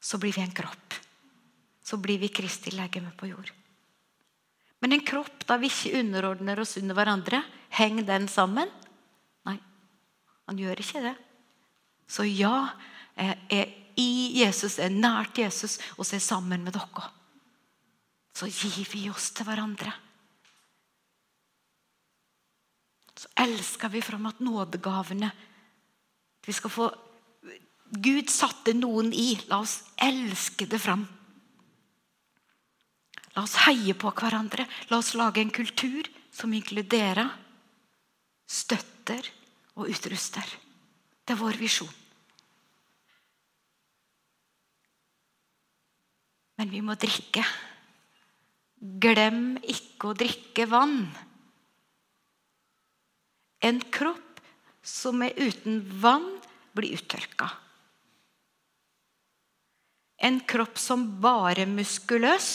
Så 0.00 0.20
blir 0.20 0.36
vi 0.36 0.44
en 0.44 0.54
kropp. 0.54 0.98
Så 1.82 1.98
blir 2.00 2.20
vi 2.20 2.30
Kristi 2.32 2.74
legeme 2.76 3.10
på 3.16 3.30
jord. 3.30 3.50
Men 4.78 4.94
en 4.94 5.04
kropp 5.04 5.46
der 5.48 5.58
vi 5.58 5.70
ikke 5.72 5.98
underordner 5.98 6.60
oss 6.62 6.76
under 6.78 6.94
hverandre, 6.94 7.42
henger 7.74 8.06
den 8.06 8.28
sammen? 8.30 8.70
Nei, 9.48 9.56
han 10.46 10.60
gjør 10.60 10.84
ikke 10.84 11.02
det. 11.02 11.16
Så 12.08 12.24
ja, 12.28 12.68
jeg 13.16 13.66
i 13.98 14.38
Jesus, 14.38 14.78
er 14.78 14.94
nært 14.94 15.40
Jesus 15.40 15.78
og 15.96 16.06
så 16.06 16.16
er 16.18 16.24
sammen 16.24 16.64
med 16.66 16.76
dere. 16.76 17.08
Så 18.34 18.46
gir 18.46 18.86
vi 18.92 19.08
oss 19.10 19.32
til 19.34 19.48
hverandre. 19.48 19.92
Så 23.18 23.30
elsker 23.42 23.90
vi 23.90 24.02
fram 24.04 24.28
at 24.30 24.40
nådegavene 24.44 25.32
vi 26.46 26.54
skal 26.54 26.70
få 26.72 26.86
Gud 27.88 28.28
satte 28.30 28.74
noen 28.76 29.10
i. 29.16 29.32
La 29.48 29.62
oss 29.64 29.80
elske 30.04 30.68
det 30.68 30.78
fram. 30.80 31.06
La 33.32 33.44
oss 33.46 33.56
heie 33.64 33.94
på 33.96 34.12
hverandre. 34.12 34.66
La 34.90 35.00
oss 35.00 35.14
lage 35.16 35.40
en 35.40 35.52
kultur 35.54 36.08
som 36.34 36.52
inkluderer, 36.54 37.30
støtter 38.48 39.24
og 39.78 39.88
utruster. 39.88 40.44
Det 41.24 41.34
er 41.34 41.40
vår 41.40 41.58
visjon. 41.60 41.90
Men 46.58 46.72
vi 46.74 46.82
må 46.82 46.96
drikke. 46.98 47.44
Glem 48.78 49.56
ikke 49.62 50.10
å 50.10 50.16
drikke 50.18 50.66
vann. 50.70 51.00
En 53.62 53.80
kropp 53.94 54.42
som 54.82 55.22
er 55.22 55.34
uten 55.38 55.80
vann, 56.02 56.26
blir 56.74 56.94
uttørka. 56.94 57.48
En 60.18 60.38
kropp 60.50 60.78
som 60.78 61.04
bare 61.22 61.66
muskuløs, 61.66 62.50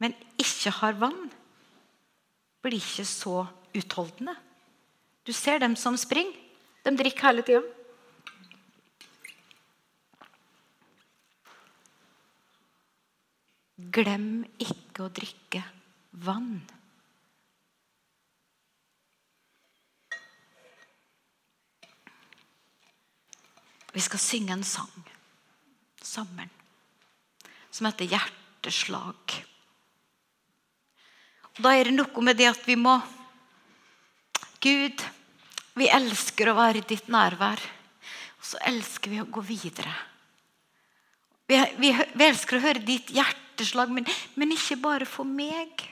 men 0.00 0.12
ikke 0.40 0.72
har 0.78 0.96
vann, 1.00 1.28
blir 2.64 2.76
ikke 2.80 3.04
så 3.08 3.46
utholdende. 3.76 4.36
Du 5.24 5.32
ser 5.32 5.60
dem 5.60 5.76
som 5.76 5.96
springer. 5.98 6.36
De 6.84 6.92
drikker 6.94 7.30
hele 7.30 7.44
tida. 7.44 7.62
Glem 13.76 14.40
ikke 14.56 15.04
å 15.04 15.12
drikke 15.12 15.60
vann. 16.24 16.62
Vi 23.92 24.04
skal 24.04 24.20
synge 24.20 24.56
en 24.56 24.64
sang 24.64 25.04
sammen 26.00 26.48
som 27.70 27.86
heter 27.88 28.08
'Hjerteslag'. 28.08 29.44
Da 31.60 31.72
er 31.72 31.84
det 31.84 31.96
noe 31.96 32.24
med 32.24 32.36
det 32.36 32.48
at 32.48 32.64
vi 32.68 32.76
må 32.76 32.96
Gud, 34.60 35.04
vi 35.76 35.88
elsker 35.92 36.48
å 36.48 36.56
være 36.56 36.80
i 36.80 36.88
ditt 36.88 37.08
nærvær. 37.12 37.60
Og 38.40 38.44
så 38.44 38.60
elsker 38.64 39.12
vi 39.12 39.20
å 39.20 39.28
gå 39.28 39.40
videre. 39.44 39.92
Vi, 41.46 41.58
vi, 41.78 41.92
vi 41.92 42.24
elsker 42.24 42.56
å 42.56 42.64
høre 42.64 42.82
ditt 42.84 43.12
hjerteslag, 43.56 43.90
men, 43.90 44.04
men 44.36 44.52
ikke 44.52 44.76
bare 44.76 45.06
for 45.08 45.24
meg. 45.24 45.84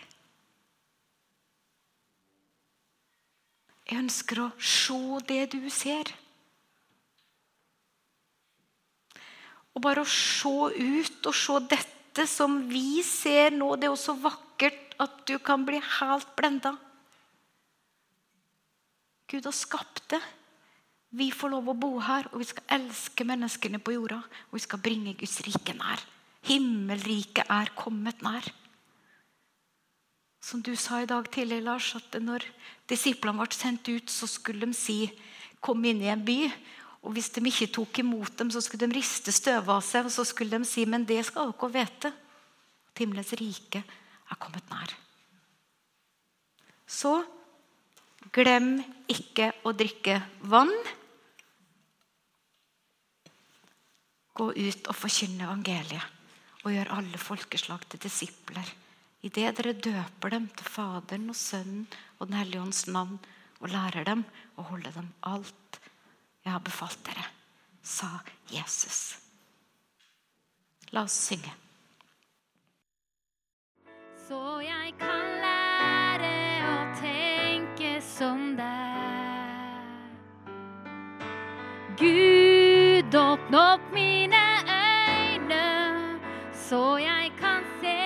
Jeg 3.88 4.00
ønsker 4.00 4.40
å 4.44 4.50
se 4.58 4.98
det 5.28 5.52
du 5.52 5.70
ser. 5.70 6.12
Og 9.74 9.82
bare 9.82 10.04
å 10.04 10.08
se 10.08 10.48
ut 10.48 11.26
og 11.26 11.34
se 11.34 11.58
dette 11.68 12.26
som 12.30 12.68
vi 12.68 13.02
ser 13.02 13.50
nå, 13.50 13.74
det 13.76 13.88
er 13.88 13.94
også 13.94 14.14
vakkert 14.22 14.94
at 15.02 15.24
du 15.26 15.38
kan 15.42 15.64
bli 15.66 15.80
helt 15.80 16.30
blenda. 16.36 16.76
Gud 19.26 19.44
har 19.44 19.56
skapt 19.56 20.04
det. 20.12 20.22
Vi 21.14 21.30
får 21.30 21.50
lov 21.50 21.68
å 21.70 21.78
bo 21.78 21.92
her, 22.02 22.26
og 22.32 22.40
vi 22.42 22.46
skal 22.46 22.66
elske 22.76 23.26
menneskene 23.26 23.80
på 23.82 23.94
jorda. 23.94 24.20
Og 24.50 24.58
vi 24.58 24.62
skal 24.62 24.82
bringe 24.82 25.14
Guds 25.18 25.40
rike 25.46 25.74
nær. 25.78 26.02
Himmelriket 26.44 27.48
er 27.48 27.72
kommet 27.76 28.20
nær. 28.24 28.44
Som 30.44 30.60
du 30.60 30.74
sa 30.76 31.00
i 31.00 31.08
dag 31.08 31.24
tidlig, 31.32 31.62
Lars, 31.64 31.94
at 31.96 32.18
når 32.20 32.44
disiplene 32.90 33.40
ble 33.40 33.56
sendt 33.56 33.88
ut, 33.88 34.10
så 34.12 34.28
skulle 34.28 34.66
de 34.66 34.76
si 34.76 35.10
'kom 35.60 35.84
inn 35.84 36.02
i 36.02 36.12
en 36.12 36.24
by'. 36.24 36.52
Og 37.02 37.12
Hvis 37.12 37.30
de 37.30 37.40
ikke 37.40 37.72
tok 37.72 37.98
imot 37.98 38.36
dem, 38.38 38.50
så 38.50 38.60
skulle 38.60 38.86
de 38.86 38.96
riste 38.96 39.32
støvet 39.32 39.68
av 39.68 39.80
seg. 39.80 40.04
Og 40.04 40.12
så 40.12 40.24
skulle 40.24 40.58
de 40.58 40.64
si 40.64 40.84
'men 40.84 41.04
det 41.04 41.24
skal 41.24 41.52
dere 41.52 41.72
vite'. 41.72 42.12
At 42.88 42.98
himmelens 42.98 43.32
rike 43.32 43.84
er 44.30 44.36
kommet 44.36 44.68
nær. 44.70 44.94
Så 46.86 47.24
glem 48.32 48.84
ikke 49.08 49.52
å 49.64 49.72
drikke 49.72 50.22
vann. 50.42 50.72
Gå 54.34 54.50
ut 54.50 54.88
og 54.88 54.94
forkynne 54.94 55.44
evangeliet 55.44 56.13
og 56.64 56.72
gjør 56.72 56.92
alle 56.96 57.20
folkeslag 57.20 57.84
til 57.92 58.00
disipler. 58.02 58.68
Idet 59.24 59.56
dere 59.58 59.72
døper 59.72 60.32
dem 60.34 60.48
til 60.56 60.68
Faderen 60.68 61.30
og 61.32 61.36
Sønnen 61.36 61.86
og 62.18 62.28
Den 62.28 62.38
hellige 62.40 62.60
ånds 62.60 62.86
navn 62.88 63.18
og 63.60 63.70
lærer 63.72 64.04
dem 64.04 64.24
å 64.56 64.66
holde 64.68 64.92
dem 64.96 65.12
alt 65.28 65.78
jeg 66.44 66.52
har 66.52 66.60
befalt 66.60 67.00
dere, 67.06 67.24
sa 67.80 68.10
Jesus. 68.52 69.16
La 70.92 71.06
oss 71.08 71.16
synge. 71.30 71.52
Så 74.28 74.40
jeg 74.64 74.92
kan 75.00 75.32
lære 75.40 76.34
å 76.68 76.76
tenke 77.00 77.96
som 78.04 78.52
deg. 78.60 78.84
Gud, 82.00 83.20
åpne 83.24 83.66
opp 83.74 83.92
mine 83.96 84.43
så 86.68 86.96
jeg 86.96 87.32
kan 87.40 87.64
se 87.80 87.98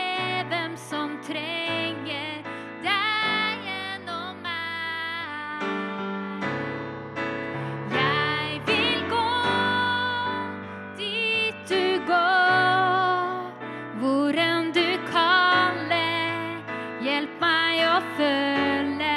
hvem 0.51 0.73
som 0.77 1.12
trenger 1.23 2.42
deg 2.83 3.66
gjennom 3.66 4.40
meg. 4.42 5.62
Jeg 7.94 8.59
vil 8.66 9.05
gå 9.12 9.29
dit 10.99 11.71
du 11.71 12.03
går, 12.11 13.47
hvor 14.03 14.42
enn 14.49 14.75
du 14.75 14.88
kaller. 15.12 16.59
Hjelp 17.07 17.38
meg 17.44 17.85
å 17.87 17.97
følge. 18.18 19.16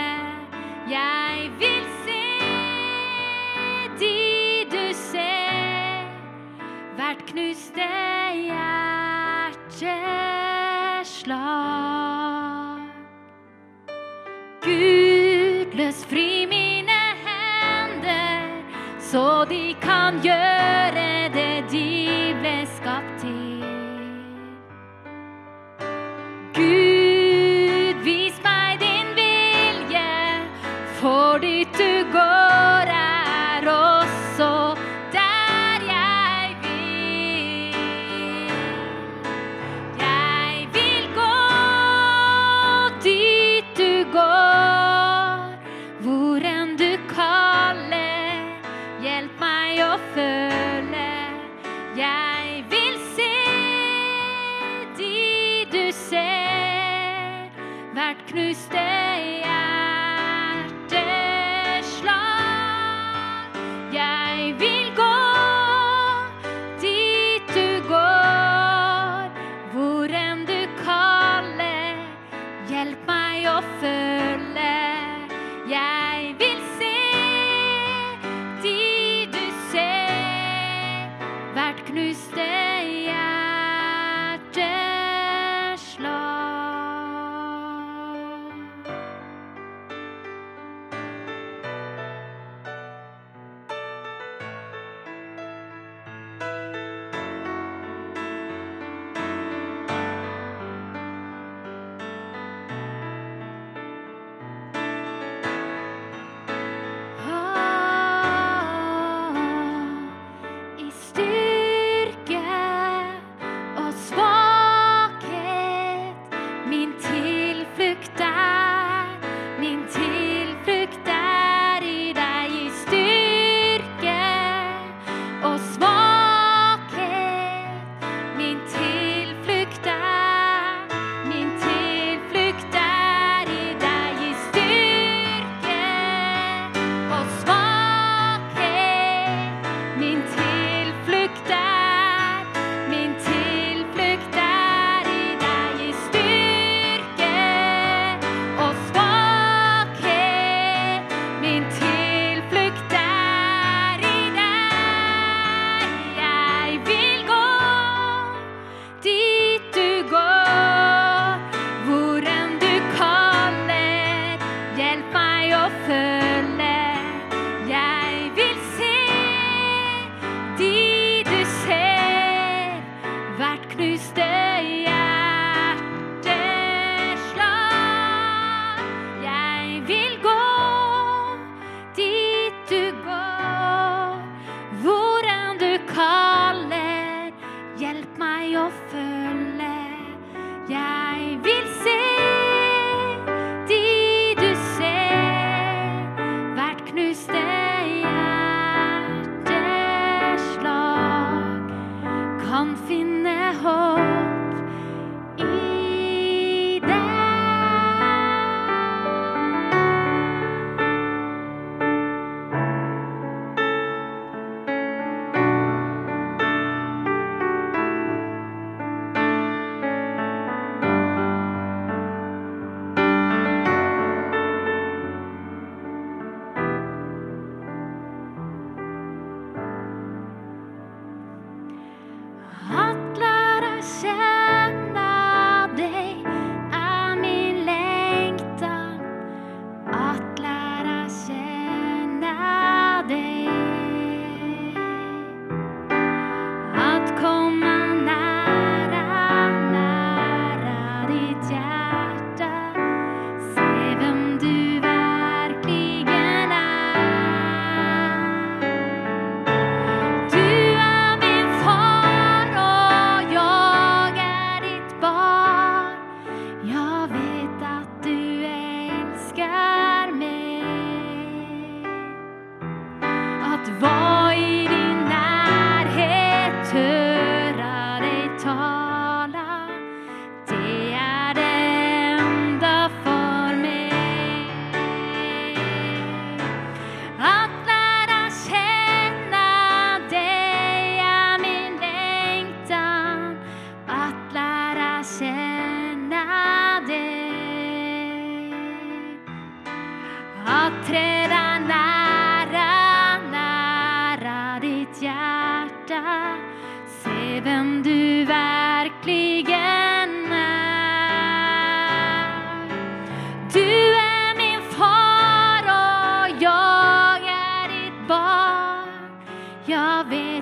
Jeg 0.94 1.50
vil 1.58 1.86
se 2.06 2.24
de 4.06 4.16
du 4.70 4.84
ser, 5.08 6.06
hvert 7.00 7.26
knuste 7.34 7.90
hjerteslag. 9.82 11.42
Gud, 14.62 15.74
løs 15.74 16.06
fri 16.06 16.46
mine 16.50 17.00
hender, 17.26 18.46
så 19.00 19.46
de 19.50 19.76
kan 19.82 20.22
gjøre 20.24 21.30
det 21.34 21.64
de 21.74 21.88
ble 22.42 22.58
skapt 22.78 23.11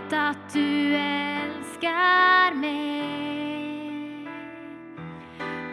vet 0.10 0.17
at 0.17 0.54
du 0.54 0.95
elsker 0.98 2.56
meg. 2.58 4.28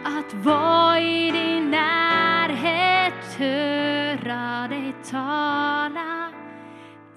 At 0.05 0.35
vara 0.45 1.01
i 1.01 1.31
din 1.31 1.71
närhet, 1.71 3.37
høre 3.39 4.69
deg 4.69 4.95
tale, 5.05 6.33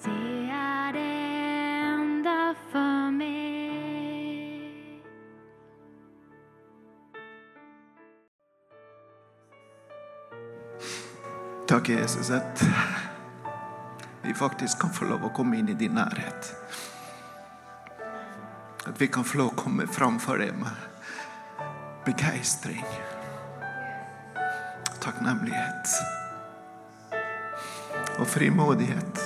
Det 0.03 0.49
er 0.51 0.91
det 0.91 1.01
enda 1.83 2.53
for 2.71 3.11
meg. 3.11 3.27
Takk, 11.67 11.89
Jesus, 11.89 12.29
at 12.29 12.63
vi 14.23 14.33
faktisk 14.33 14.79
kan 14.79 14.89
få 14.93 15.05
lov 15.05 15.23
å 15.25 15.33
komme 15.33 15.57
inn 15.59 15.69
i 15.69 15.73
din 15.77 15.93
nærhet. 15.93 16.55
At 18.89 19.01
vi 19.01 19.07
kan 19.07 19.23
få 19.23 19.37
lov 19.37 19.51
å 19.51 19.57
komme 19.59 19.85
framfor 19.85 20.39
deg 20.41 20.55
med 20.57 20.73
begeistring, 22.07 22.85
takknemlighet 25.03 25.91
og 28.17 28.25
frimodighet. 28.27 29.21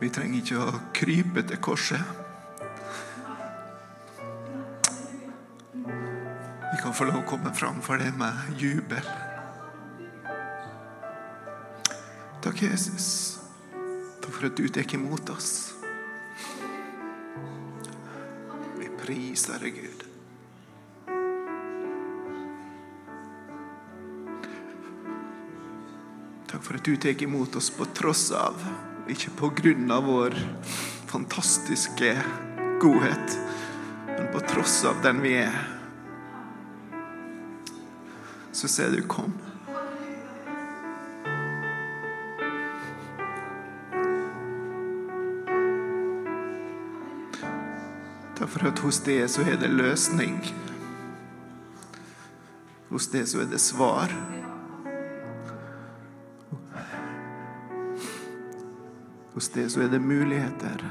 Vi 0.00 0.10
trenger 0.14 0.38
ikke 0.38 0.60
å 0.62 0.82
krype 0.96 1.42
til 1.50 1.58
korset. 1.60 2.14
Vi 5.74 6.78
kan 6.78 6.94
få 6.94 7.10
lov 7.10 7.24
å 7.24 7.26
komme 7.28 7.50
framfor 7.58 7.98
deg 8.00 8.14
med 8.22 8.54
jubel. 8.62 9.10
Takk, 12.40 12.62
Jesus. 12.70 13.10
Takk 14.22 14.30
for 14.30 14.46
at 14.48 14.56
du 14.56 14.70
tar 14.70 14.94
imot 14.94 15.34
oss. 15.34 15.79
Priser 19.10 19.58
deg, 19.58 19.74
Gud. 19.74 20.04
Takk 26.50 26.62
for 26.62 26.78
at 26.78 26.86
du 26.86 26.94
tar 27.00 27.22
imot 27.26 27.58
oss 27.58 27.72
på 27.74 27.88
tross 27.96 28.28
av, 28.36 28.62
ikke 29.10 29.34
på 29.40 29.50
grunn 29.62 29.90
av 29.90 30.06
vår 30.06 30.38
fantastiske 31.10 32.12
godhet, 32.82 33.36
men 34.12 34.30
på 34.30 34.46
tross 34.46 34.78
av 34.86 35.02
den 35.02 35.22
vi 35.26 35.34
er. 35.42 35.58
Så 38.54 38.70
ser 38.70 38.94
du 38.94 39.02
kom. 39.10 39.34
For 48.60 48.68
at 48.68 48.78
hos 48.78 49.00
det 49.00 49.30
så 49.30 49.42
er 49.42 49.56
det 49.56 49.70
løsning. 49.72 50.36
Hos 52.88 53.06
det 53.08 53.28
så 53.28 53.40
er 53.40 53.46
det 53.48 53.60
svar. 53.60 54.12
Hos 59.34 59.48
det 59.48 59.70
så 59.72 59.80
er 59.80 59.88
det 59.88 60.00
muligheter. 60.00 60.84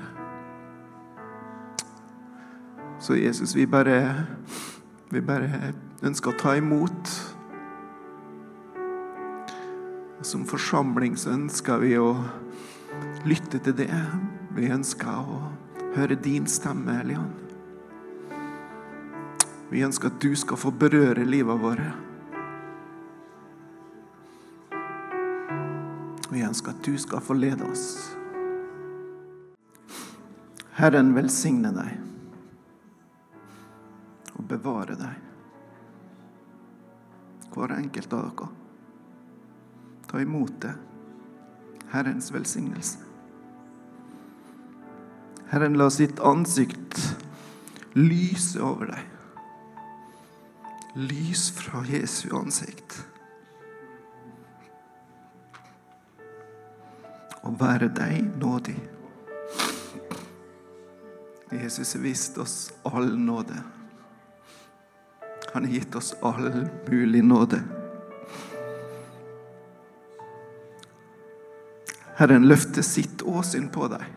Så 3.00 3.16
Jesus, 3.16 3.56
vi 3.56 3.66
bare, 3.66 4.26
vi 5.10 5.22
bare 5.22 5.74
ønsker 6.04 6.34
å 6.34 6.40
ta 6.40 6.56
imot. 6.58 7.12
Og 10.18 10.26
som 10.26 10.48
forsamling 10.50 11.18
så 11.18 11.36
ønsker 11.38 11.86
vi 11.86 11.94
å 12.02 12.16
lytte 13.30 13.62
til 13.62 13.78
det. 13.78 14.02
Vi 14.58 14.74
ønsker 14.74 15.22
å 15.22 15.44
høre 15.94 16.18
din 16.18 16.50
stemme, 16.50 16.98
Elian. 17.04 17.49
Vi 19.70 19.82
ønsker 19.86 20.10
at 20.10 20.22
du 20.22 20.32
skal 20.38 20.58
få 20.58 20.72
berøre 20.74 21.26
livet 21.30 21.60
våre. 21.62 21.92
Vi 26.30 26.42
ønsker 26.46 26.74
at 26.74 26.86
du 26.86 26.96
skal 26.98 27.22
få 27.22 27.38
lede 27.38 27.66
oss. 27.70 27.86
Herren 30.80 31.12
velsigne 31.14 31.74
deg 31.76 31.98
og 34.40 34.46
bevare 34.50 34.96
deg. 34.98 35.26
Hver 37.54 37.76
enkelt 37.76 38.14
av 38.16 38.30
dere. 38.30 38.50
Ta 40.10 40.22
imot 40.24 40.56
det. 40.64 40.74
Herrens 41.92 42.32
velsignelse. 42.34 43.06
Herren 45.50 45.78
la 45.78 45.90
sitt 45.94 46.22
ansikt 46.22 46.98
lyse 47.98 48.62
over 48.62 48.94
deg. 48.94 49.19
Lys 50.94 51.52
fra 51.52 51.84
Jesu 51.86 52.30
ansikt. 52.38 53.06
Og 57.42 57.56
være 57.60 57.90
deg 57.94 58.30
nådig. 58.42 58.78
Jesus 61.52 61.94
har 61.94 62.04
vist 62.04 62.38
oss 62.38 62.58
all 62.84 63.12
nåde. 63.18 63.58
Han 65.54 65.66
har 65.66 65.72
gitt 65.72 65.96
oss 65.96 66.14
all 66.22 66.68
mulig 66.88 67.24
nåde. 67.26 67.64
Herren 72.20 72.48
løfter 72.48 72.84
sitt 72.84 73.22
åsyn 73.24 73.70
på 73.72 73.88
deg 73.90 74.10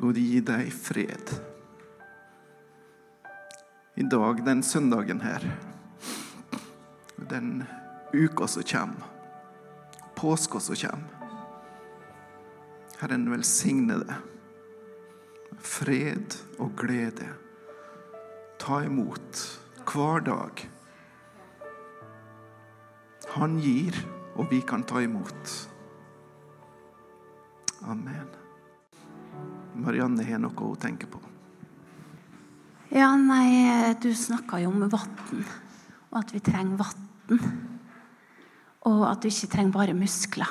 og 0.00 0.14
de 0.16 0.24
gir 0.24 0.44
deg 0.46 0.70
fred. 0.72 1.32
I 3.94 4.02
dag, 4.02 4.44
den 4.44 4.62
søndagen 4.62 5.20
her, 5.20 5.44
den 7.16 7.64
uka 8.12 8.46
som 8.46 8.62
kommer, 8.62 9.06
påska 10.14 10.60
som 10.60 10.76
kommer. 10.76 11.20
Herren 13.00 13.30
velsigne 13.30 13.94
det. 13.98 14.14
Fred 15.58 16.36
og 16.58 16.76
glede. 16.76 17.28
Ta 18.60 18.82
imot 18.84 19.40
hver 19.88 20.20
dag. 20.20 20.70
Han 23.30 23.58
gir, 23.58 23.96
og 24.36 24.50
vi 24.50 24.60
kan 24.60 24.84
ta 24.84 25.00
imot. 25.02 25.56
Amen. 27.88 28.28
Marianne 29.74 30.24
har 30.28 30.42
noe 30.42 30.52
hun 30.60 30.76
tenker 30.76 31.08
på. 31.08 31.29
Ja, 32.90 33.12
nei, 33.14 33.94
du 34.02 34.08
snakka 34.18 34.58
jo 34.58 34.72
om 34.72 34.80
vann, 34.90 35.44
og 36.10 36.16
at 36.18 36.32
vi 36.34 36.40
trenger 36.42 36.80
vann. 36.80 37.44
Og 38.90 39.04
at 39.06 39.22
du 39.22 39.28
ikke 39.28 39.50
trenger 39.52 39.76
bare 39.76 39.94
muskler. 39.94 40.50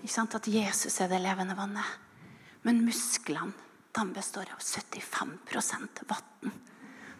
Ikke 0.00 0.12
sant? 0.14 0.36
At 0.38 0.48
Jesus 0.48 0.96
er 1.04 1.10
det 1.12 1.18
levende 1.20 1.56
vannet. 1.58 1.84
Men 2.64 2.80
musklene 2.86 3.52
de 3.94 4.04
består 4.16 4.48
av 4.54 4.62
75% 4.64 6.00
vann. 6.08 6.54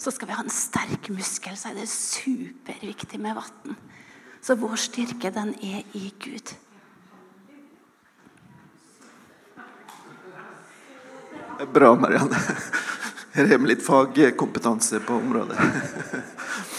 Så 0.01 0.15
skal 0.15 0.31
vi 0.31 0.39
ha 0.39 0.43
en 0.43 0.53
sterk 0.53 1.11
muskel, 1.13 1.59
så 1.61 1.71
er 1.71 1.83
det 1.83 1.89
superviktig 1.93 3.21
med 3.21 3.37
vann. 3.37 3.77
Så 4.41 4.57
vår 4.57 4.81
styrke, 4.81 5.35
den 5.37 5.53
er 5.61 5.85
i 6.01 6.09
Gud. 6.25 6.55
Bra, 11.77 11.93
Marianne. 11.95 12.41
Har 13.35 13.45
vi 13.45 13.67
litt 13.67 13.83
fagkompetanse 13.83 15.01
på 15.01 15.15
området. 15.15 15.59